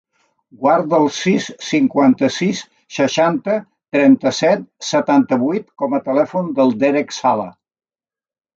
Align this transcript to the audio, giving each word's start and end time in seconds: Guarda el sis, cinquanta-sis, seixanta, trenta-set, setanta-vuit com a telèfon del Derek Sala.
Guarda 0.61 0.95
el 1.01 1.09
sis, 1.17 1.49
cinquanta-sis, 1.65 2.61
seixanta, 2.95 3.59
trenta-set, 3.97 4.65
setanta-vuit 4.89 5.71
com 5.85 5.97
a 5.99 6.03
telèfon 6.11 6.53
del 6.59 6.77
Derek 6.87 7.17
Sala. 7.21 7.51